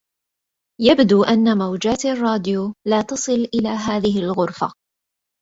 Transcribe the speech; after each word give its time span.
يبدو 0.81 1.23
أن 1.23 1.57
موجات 1.57 2.05
الراديو 2.05 2.73
لا 2.87 3.01
تصل 3.01 3.31
إل 3.53 3.67
هذه 3.67 4.19
الغرفة. 4.19 4.73